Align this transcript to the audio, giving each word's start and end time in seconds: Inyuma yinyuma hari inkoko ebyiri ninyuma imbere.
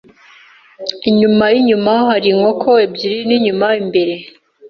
Inyuma 1.09 1.43
yinyuma 1.53 1.91
hari 2.07 2.27
inkoko 2.33 2.69
ebyiri 2.85 3.17
ninyuma 3.27 3.67
imbere. 3.81 4.13